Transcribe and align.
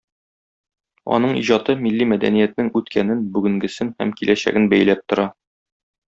Аның 1.17 1.33
иҗаты 1.41 1.75
милли 1.81 2.07
мәдәниятнең 2.15 2.71
үткәнен, 2.79 3.21
бүгенгесен 3.35 3.91
һәм 4.01 4.15
киләчәген 4.23 4.65
бәйләп 4.77 5.05
тора. 5.13 5.27